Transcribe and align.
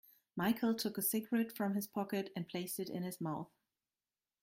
Michael 0.35 0.73
took 0.73 0.97
a 0.97 1.01
cigarette 1.03 1.55
from 1.55 1.75
his 1.75 1.85
pocket 1.85 2.31
and 2.35 2.47
placed 2.47 2.79
it 2.79 2.89
in 2.89 3.03
his 3.03 3.21
mouth. 3.21 3.51